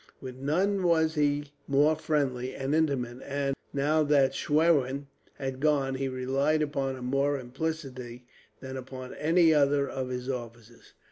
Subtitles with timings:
[0.19, 6.07] With none was he more friendly and intimate and, now that Schwerin had gone, he
[6.07, 8.25] relied upon him more implicitly
[8.61, 10.93] than upon any other of his officers.